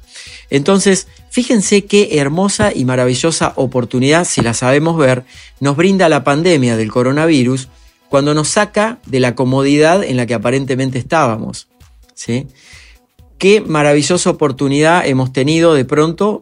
[0.50, 5.26] Entonces, fíjense qué hermosa y maravillosa oportunidad, si la sabemos ver,
[5.60, 7.68] nos brinda la pandemia del coronavirus
[8.08, 11.68] cuando nos saca de la comodidad en la que aparentemente estábamos.
[12.14, 12.48] ¿sí?
[13.38, 16.40] Qué maravillosa oportunidad hemos tenido de pronto,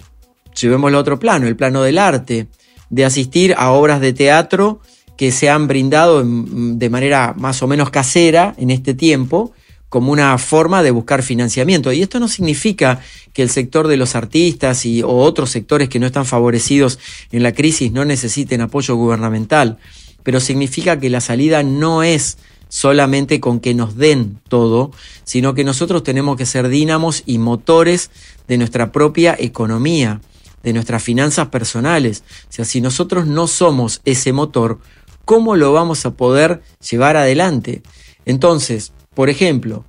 [0.62, 2.45] llevémoslo a otro plano, el plano del arte,
[2.91, 4.79] de asistir a obras de teatro
[5.17, 9.53] que se han brindado de manera más o menos casera en este tiempo
[9.93, 11.93] como una forma de buscar financiamiento.
[11.93, 12.99] Y esto no significa
[13.32, 16.97] que el sector de los artistas y, o otros sectores que no están favorecidos
[17.32, 19.77] en la crisis no necesiten apoyo gubernamental,
[20.23, 24.89] pero significa que la salida no es solamente con que nos den todo,
[25.25, 28.10] sino que nosotros tenemos que ser dínamos y motores
[28.47, 30.21] de nuestra propia economía
[30.63, 32.23] de nuestras finanzas personales.
[32.49, 34.79] O sea, si nosotros no somos ese motor,
[35.23, 37.84] ¿cómo lo vamos a poder llevar adelante?
[38.25, 39.86] Entonces, por ejemplo,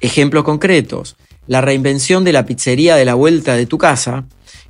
[0.00, 4.24] ejemplos concretos, la reinvención de la pizzería de la vuelta de tu casa,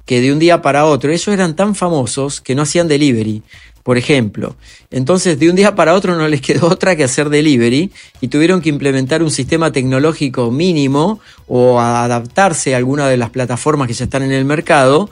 [0.06, 3.42] que de un día para otro, ellos eran tan famosos que no hacían delivery,
[3.82, 4.56] por ejemplo.
[4.90, 8.60] Entonces, de un día para otro no les quedó otra que hacer delivery y tuvieron
[8.60, 14.04] que implementar un sistema tecnológico mínimo o adaptarse a alguna de las plataformas que ya
[14.04, 15.10] están en el mercado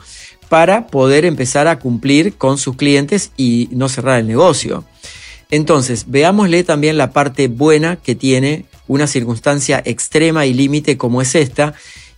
[0.49, 4.83] para poder empezar a cumplir con sus clientes y no cerrar el negocio.
[5.53, 11.35] Entonces, veámosle también la parte buena que tiene una circunstancia extrema y límite como es
[11.35, 11.75] esta.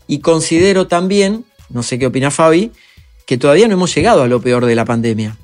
[0.07, 2.71] Y considero también, no sé qué opina Fabi,
[3.25, 5.35] que todavía no hemos llegado a lo peor de la pandemia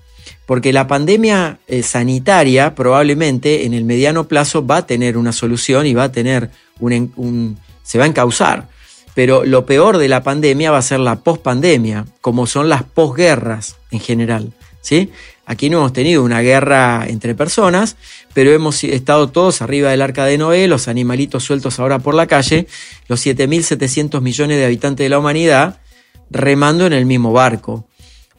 [0.46, 5.86] porque la pandemia eh, sanitaria probablemente en el mediano plazo va a tener una solución
[5.86, 6.50] y va a tener
[6.80, 8.68] un, se va a encauzar.
[9.14, 13.76] Pero lo peor de la pandemia va a ser la pospandemia, como son las posguerras
[13.92, 14.54] en general.
[14.82, 15.12] ¿Sí?
[15.46, 17.98] Aquí no hemos tenido una guerra entre personas,
[18.34, 22.28] pero hemos estado todos arriba del arca de Noé, los animalitos sueltos ahora por la
[22.28, 22.68] calle,
[23.08, 25.82] los 7.700 millones de habitantes de la humanidad
[26.30, 27.86] remando en el mismo barco.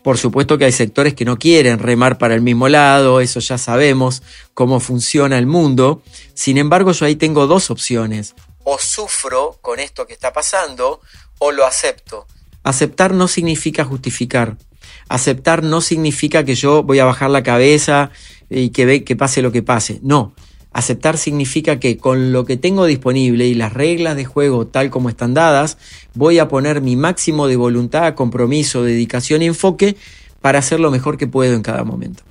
[0.02, 3.56] Por supuesto que hay sectores que no quieren remar para el mismo lado, eso ya
[3.56, 6.02] sabemos cómo funciona el mundo.
[6.34, 8.34] Sin embargo, yo ahí tengo dos opciones.
[8.64, 11.00] O sufro con esto que está pasando
[11.38, 12.26] o lo acepto.
[12.64, 14.56] Aceptar no significa justificar.
[15.08, 18.10] Aceptar no significa que yo voy a bajar la cabeza
[18.48, 20.00] y que, ve, que pase lo que pase.
[20.02, 20.34] No,
[20.72, 25.10] Aceptar significa que con lo que tengo disponible y las reglas de juego tal como
[25.10, 25.76] están dadas,
[26.14, 29.96] voy a poner mi máximo de voluntad, compromiso, dedicación y enfoque
[30.40, 32.22] para hacer lo mejor que puedo en cada momento.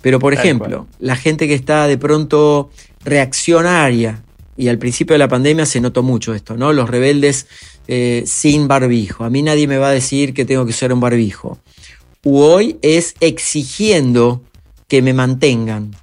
[0.00, 2.70] Pero por ejemplo, la gente que está de pronto
[3.04, 4.22] reaccionaria,
[4.56, 6.72] y al principio de la pandemia se notó mucho esto, ¿no?
[6.72, 7.46] Los rebeldes
[7.88, 9.24] eh, sin barbijo.
[9.24, 11.58] A mí nadie me va a decir que tengo que usar un barbijo.
[12.24, 14.42] hoy es exigiendo
[14.88, 15.94] que me mantengan,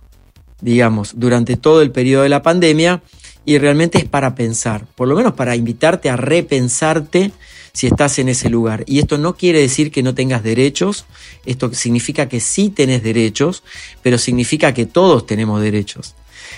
[0.61, 3.01] digamos, durante todo el periodo de la pandemia
[3.45, 7.31] y realmente es para pensar, por lo menos para invitarte a repensarte
[7.73, 8.83] si estás en ese lugar.
[8.87, 11.05] Y esto no quiere decir que no tengas derechos,
[11.45, 13.63] esto significa que sí tenés derechos,
[14.01, 16.15] pero significa que todos tenemos derechos.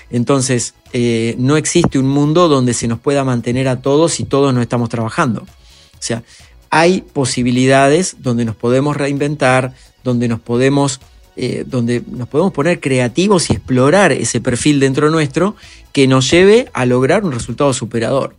[0.09, 4.53] Entonces, eh, no existe un mundo donde se nos pueda mantener a todos y todos
[4.53, 5.41] no estamos trabajando.
[5.41, 5.47] O
[5.99, 6.23] sea,
[6.69, 10.99] hay posibilidades donde nos podemos reinventar, donde nos podemos,
[11.35, 15.55] eh, donde nos podemos poner creativos y explorar ese perfil dentro nuestro
[15.91, 18.35] que nos lleve a lograr un resultado superador.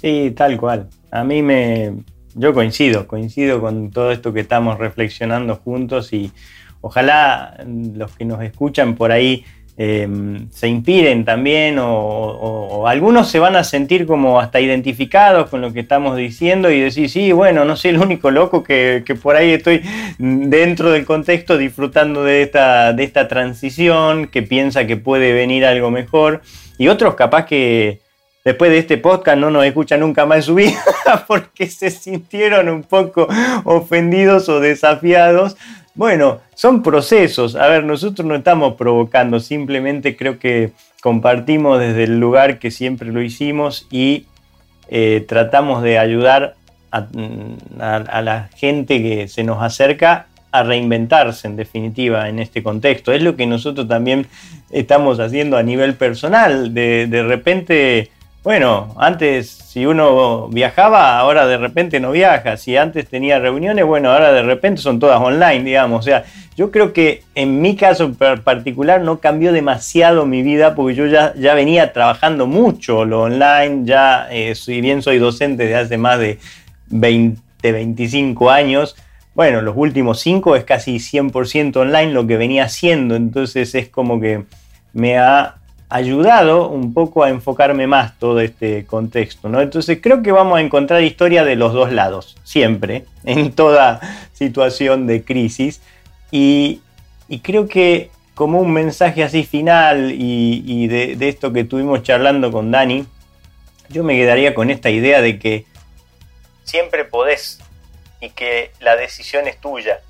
[0.00, 0.88] Sí, tal cual.
[1.10, 1.92] A mí me,
[2.34, 6.32] yo coincido, coincido con todo esto que estamos reflexionando juntos y
[6.80, 9.44] ojalá los que nos escuchan por ahí
[9.76, 15.72] em, se inspiren también o, algunos se van a sentir como hasta identificados con lo
[15.72, 19.50] que estamos diciendo y decir, sí, bueno, no soy el único loco que, por ahí
[19.50, 19.82] estoy
[20.18, 25.90] dentro del contexto disfrutando de esta, de esta transición, que piensa que puede venir algo
[25.90, 26.42] mejor
[26.78, 28.00] y otros capaz que
[28.44, 30.82] después de este podcast no nos escuchan nunca más en su vida
[31.26, 33.28] porque se sintieron un poco
[33.64, 35.56] ofendidos o desafiados.
[36.00, 37.56] Bueno, son procesos.
[37.56, 43.12] A ver, nosotros no estamos provocando, simplemente creo que compartimos desde el lugar que siempre
[43.12, 44.24] lo hicimos y
[44.88, 46.54] eh, tratamos de ayudar
[46.90, 47.06] a,
[47.80, 53.12] a, la gente que se nos acerca a reinventarse en definitiva en este contexto.
[53.12, 54.26] Es lo que nosotros también
[54.70, 56.72] estamos haciendo a nivel personal.
[56.72, 58.10] De repente
[58.42, 62.56] bueno, antes si uno viajaba, ahora de repente no viaja.
[62.56, 66.00] Si antes tenía reuniones, bueno, ahora de repente son todas online, digamos.
[66.00, 66.24] O sea,
[66.56, 71.34] yo creo que en mi caso particular no cambió demasiado mi vida porque yo ya,
[71.34, 73.82] ya venía trabajando mucho lo online.
[73.84, 76.38] Ya, eh, si bien soy docente de hace más de
[76.88, 78.96] 20, 25 años,
[79.34, 83.16] bueno, los últimos 5 es casi 100% online lo que venía haciendo.
[83.16, 84.44] Entonces es como que
[84.94, 85.59] me ha
[85.90, 89.48] ayudado un poco a enfocarme más todo este contexto.
[89.48, 89.60] ¿no?
[89.60, 94.00] Entonces creo que vamos a encontrar historia de los dos lados, siempre, en toda
[94.32, 95.82] situación de crisis.
[96.30, 96.80] Y,
[97.42, 102.70] creo que como un mensaje así final y, de, de, esto que estuvimos charlando con
[102.70, 103.04] Dani,
[103.88, 105.66] yo me quedaría con esta idea de que
[106.64, 107.60] siempre podés
[108.20, 110.00] y que la decisión es tuya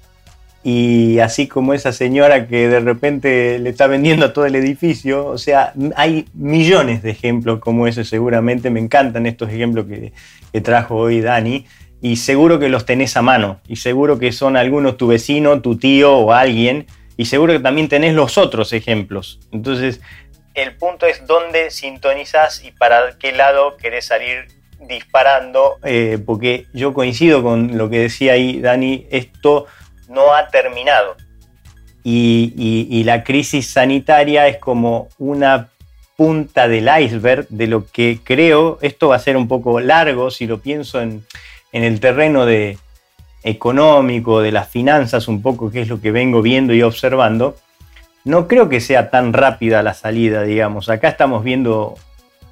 [0.63, 5.39] y así como esa señora que de repente le está vendiendo todo el edificio, o
[5.39, 10.13] sea, hay millones de ejemplos como ese seguramente, me encantan estos ejemplos que,
[10.61, 11.67] trajo hoy Dani,
[12.03, 15.79] y seguro que los tenés a mano, y seguro que son algunos tu vecino, tu
[15.79, 19.41] tío o alguien, y seguro que también tenés los otros ejemplos.
[19.53, 20.01] Entonces,
[20.55, 24.49] el punto es dónde sintonizas y para qué lado querés salir
[24.89, 29.67] disparando, eh, porque yo coincido con lo que decía ahí Dani, esto
[30.11, 31.17] no ha terminado.
[32.03, 35.69] Y, la crisis sanitaria es como una
[36.17, 40.47] punta del iceberg de lo que creo, esto va a ser un poco largo si
[40.47, 41.25] lo pienso en,
[41.73, 42.77] el terreno de
[43.43, 47.57] económico, de las finanzas, un poco que es lo que vengo viendo y observando,
[48.25, 50.91] no creo que sea tan rápida la salida, digamos.
[50.91, 51.95] Acá estamos viendo,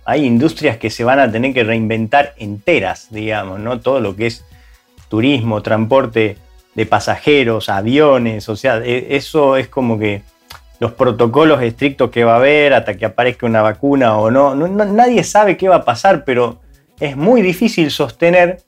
[0.06, 3.80] hay industrias que se van a tener que reinventar enteras, digamos, ¿no?
[3.80, 4.46] Todo lo que es
[5.10, 6.38] turismo, transporte
[6.78, 10.22] de pasajeros, aviones, o sea, e, eso es como que
[10.78, 15.24] los protocolos estrictos que va a haber hasta que aparezca una vacuna o no, nadie
[15.24, 16.60] sabe qué va a pasar, pero
[17.00, 18.60] es muy difícil sostener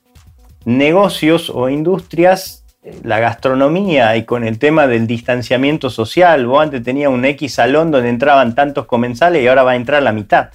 [0.65, 6.45] negocios o industrias, eh, la gastronomía y con el tema del distanciamiento social.
[6.47, 10.03] Vos antes tenías un X salón donde entraban tantos comensales y ahora va a entrar
[10.03, 10.49] la mitad.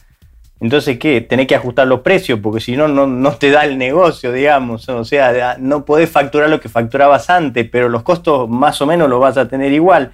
[0.60, 1.20] Entonces, ¿qué?
[1.20, 4.88] Tenés que ajustar los precios porque si no, no te da el negocio, digamos.
[4.88, 9.08] O sea, no podés facturar lo que facturabas antes, pero los costos más o menos
[9.10, 10.12] los vas a tener igual.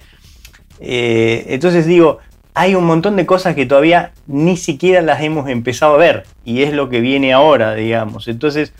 [0.79, 2.19] Eh, entonces digo,
[2.53, 6.63] hay un montón de cosas que todavía ni siquiera las hemos empezado a ver y
[6.63, 8.27] es lo que viene ahora, digamos.
[8.27, 8.73] Entonces,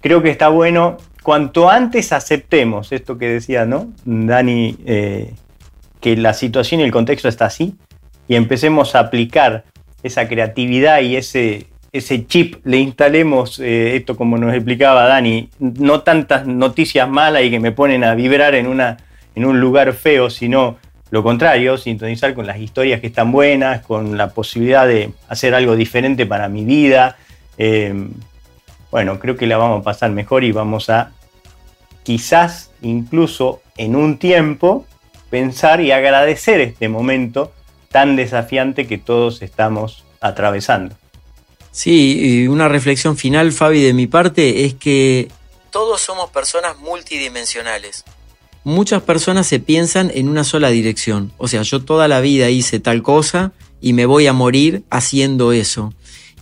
[0.00, 3.92] creo que está bueno, cuanto antes aceptemos esto que decía, ¿no?
[4.04, 5.34] Dani, eh,
[6.00, 7.76] que la situación y el contexto está así
[8.26, 9.64] y empecemos a aplicar
[10.02, 16.02] esa creatividad y ese, ese chip le instalemos, eh, esto como nos explicaba Dani, no
[16.02, 18.98] tantas noticias malas y que me ponen a vibrar en, una,
[19.34, 20.78] en un lugar feo, sino
[21.10, 25.76] lo contrario, sintonizar con las historias que están buenas, con la posibilidad de hacer algo
[25.76, 27.16] diferente para mi vida.
[27.58, 27.94] Eh,
[28.90, 31.12] bueno, creo que la vamos a pasar mejor y vamos a
[32.02, 34.84] quizás incluso en un tiempo
[35.30, 37.52] pensar y agradecer este momento
[37.90, 40.96] tan desafiante que todos estamos atravesando.
[41.70, 45.28] Sí, y una reflexión final, Fabi, de mi parte, es que
[45.70, 48.04] todos somos personas multidimensionales.
[48.64, 51.32] Muchas personas se piensan en una sola dirección.
[51.36, 55.52] O sea, yo toda la vida hice tal cosa y me voy a morir haciendo
[55.52, 55.92] eso.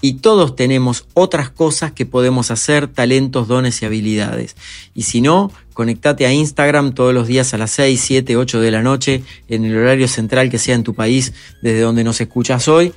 [0.04, 4.54] Y todos tenemos otras cosas que podemos hacer, talentos, dones y habilidades.
[4.94, 8.70] Y si no, conectate a Instagram todos los días a las 6, 7, 8 de
[8.70, 11.32] la noche, en el horario central que sea en tu país,
[11.62, 12.92] desde donde nos escuchas hoy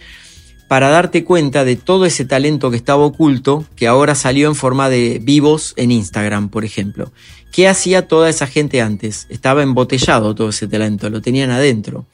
[0.67, 4.89] para darte cuenta de todo ese talento que estaba oculto, que ahora salió en forma
[4.89, 7.13] de vivos en Instagram, por ejemplo.
[7.53, 9.27] ¿Qué hacía toda esa gente antes?
[9.29, 12.05] Estaba embotellado todo ese talento, lo tenían adentro.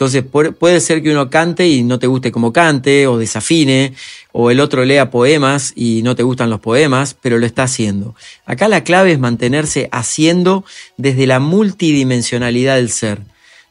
[0.00, 3.92] Entonces puede ser que uno cante y no te guste como cante, o desafine,
[4.32, 8.14] o el otro lea poemas y no te gustan los poemas, pero lo está haciendo.
[8.46, 10.64] Acá la clave es mantenerse haciendo
[10.96, 13.20] desde la multidimensionalidad del ser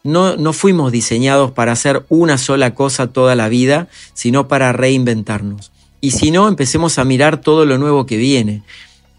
[0.03, 5.71] no, no fuimos diseñados para hacer una sola cosa toda la vida, sino para reinventarnos.
[6.01, 8.63] Y si no, empecemos a mirar todo lo nuevo que viene.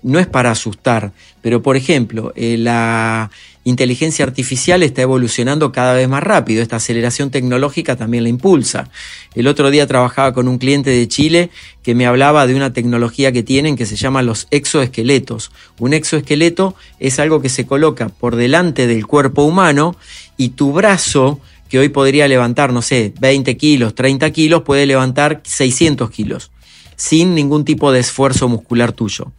[0.02, 3.30] No es para asustar, pero por ejemplo, eh, la
[3.64, 8.88] inteligencia artificial está evolucionando cada vez más rápido, esta aceleración tecnológica también la impulsa.
[9.34, 11.50] El otro día trabajaba con un cliente de Chile
[11.82, 15.50] que me hablaba de una tecnología que tienen que se llama los exoesqueletos.
[15.78, 19.96] Un exoesqueleto es algo que se coloca por delante del cuerpo humano
[20.36, 25.40] y tu brazo, que hoy podría levantar, no sé, 20 kilos, 30 kilos, puede levantar
[25.44, 26.50] 600 kilos,
[26.96, 29.32] sin ningún tipo de esfuerzo muscular tuyo.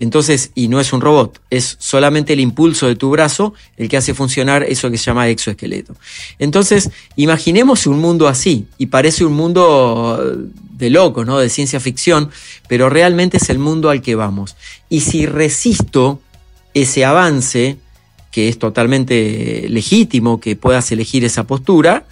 [0.00, 3.96] Entonces, y no es un robot, es solamente el impulso de tu brazo el que
[3.96, 5.94] hace funcionar eso que se llama exoesqueleto.
[6.38, 10.36] Entonces, imaginemos un mundo así, y parece un mundo
[10.80, 11.38] de loco, ¿no?
[11.38, 12.30] De ciencia ficción,
[12.66, 14.56] pero realmente es el mundo al que vamos.
[14.88, 16.20] Y si resisto
[16.74, 17.76] ese avance,
[18.30, 22.04] que es totalmente legítimo que puedas elegir esa postura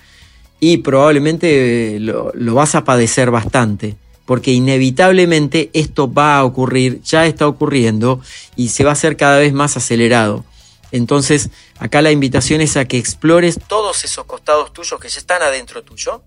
[0.61, 3.97] y probablemente lo, vas a padecer bastante,
[4.29, 8.21] porque inevitablemente esto va a ocurrir, ya está ocurriendo
[8.57, 10.45] y se va a hacer cada vez más acelerado.
[10.93, 11.49] Entonces,
[11.79, 15.83] acá la invitación es a que explores todos esos costados tuyos que ya están adentro
[15.83, 16.21] tuyo,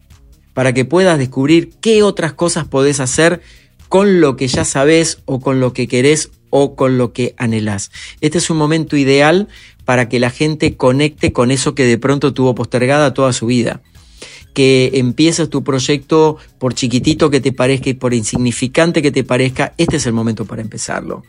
[0.56, 3.44] para que puedas descubrir qué otras cosas podés hacer
[3.88, 7.92] con lo que ya sabes o con lo que querés o con lo que anhelás.
[8.20, 9.48] Este es un momento ideal
[9.86, 13.84] para que la gente conecte con eso que de pronto tuvo postergada toda su vida.
[14.54, 19.74] Que empieces tu proyecto por chiquitito que te parezca y por insignificante que te parezca,
[19.78, 21.24] este es el momento para empezarlo.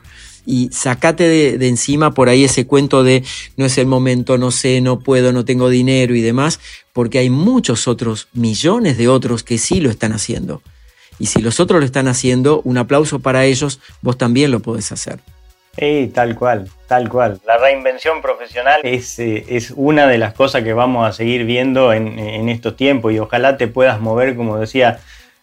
[0.44, 3.22] Y sacate de, de encima por ahí ese cuento de
[3.56, 6.58] no es el momento, no sé, no puedo, no tengo dinero y demás,
[6.92, 10.62] porque hay muchos otros, millones de otros que sí lo están haciendo.
[11.18, 14.90] Y si los otros lo están haciendo, un aplauso para ellos, vos también lo podés
[14.90, 15.20] hacer.
[15.74, 17.40] Tal cual, tal cual.
[17.46, 21.94] La reinvención profesional es, eh, es una de las cosas que vamos a seguir viendo
[21.94, 24.98] en, estos tiempos y ojalá te puedas mover, como decía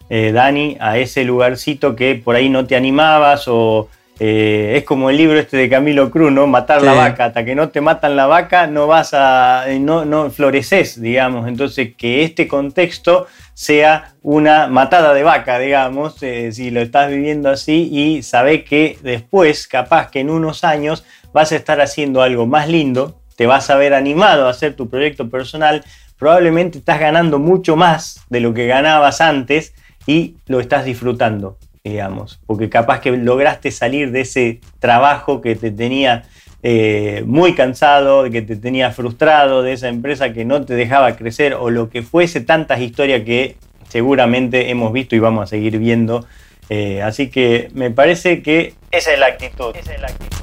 [0.08, 3.88] eh, Dani, a ese lugarcito que por ahí no te animabas o
[4.20, 6.46] eh, es como el libro este de Camilo Cruz, ¿no?
[6.46, 7.24] Matar la vaca.
[7.24, 9.64] Hasta que no te matan la vaca, no vas a.
[9.80, 11.48] no, no floreces, digamos.
[11.48, 13.26] Entonces, que este contexto
[13.60, 18.96] sea una matada de vaca, digamos, eh, si lo estás viviendo así, y sabés que
[19.02, 21.04] después, capaz que en unos años,
[21.34, 24.88] vas a estar haciendo algo más lindo, te vas a ver animado a hacer tu
[24.88, 25.84] proyecto personal,
[26.18, 29.74] probablemente estás ganando mucho más de lo que ganabas antes
[30.06, 35.70] y lo estás disfrutando digamos, porque capaz que lograste salir de ese trabajo que te
[35.70, 36.24] tenía
[36.62, 41.54] eh, muy cansado, que te tenía frustrado, de esa empresa que no te dejaba crecer
[41.54, 43.56] o lo que fuese, tantas historias que
[43.88, 46.26] seguramente hemos visto y vamos a seguir viendo.
[46.68, 49.74] Eh, así que me parece que esa es la actitud.
[49.74, 50.36] Esa es la actitud.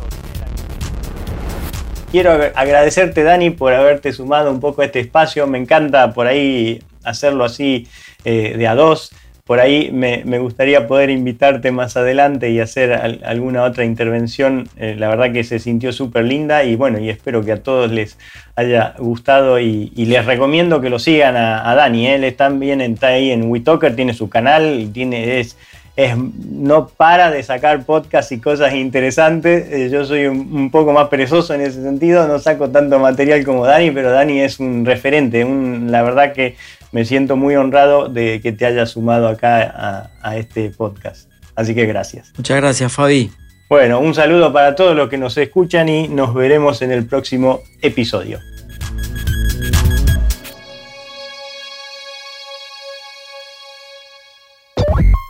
[2.12, 5.46] Quiero agradecerte, Dani, por haberte sumado un poco a este espacio.
[5.46, 7.88] Me encanta por ahí hacerlo así
[8.26, 9.12] eh, de a dos
[9.48, 12.92] por ahí me, gustaría poder invitarte más adelante y hacer
[13.24, 14.68] alguna otra intervención.
[14.76, 17.90] Eh, la verdad que se sintió súper linda y bueno, y espero que a todos
[17.90, 18.18] les
[18.58, 22.08] haya gustado y, les recomiendo que lo sigan a, Dani.
[22.08, 22.16] ¿eh?
[22.16, 25.56] Él está bien está ahí en WeTalker, tiene su canal, tiene, es,
[25.96, 29.72] es, no para de sacar podcasts y cosas interesantes.
[29.72, 33.66] Eh, yo soy un, poco más perezoso en ese sentido, no saco tanto material como
[33.66, 35.46] Dani, pero Dani es un referente.
[35.46, 36.58] la verdad que
[36.98, 41.30] me siento muy honrado de que te hayas sumado acá a, este podcast.
[41.56, 42.34] Así que gracias.
[42.36, 43.30] Muchas gracias, Fabi.
[43.70, 47.62] Bueno, un saludo para todos los que nos escuchan y nos veremos en el próximo
[47.84, 48.40] episodio.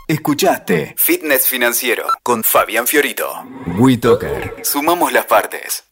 [0.08, 3.30] Escuchaste Fitness Financiero con Fabián Fiorito.
[3.78, 4.56] WeToker.
[4.64, 5.87] Sumamos las partes.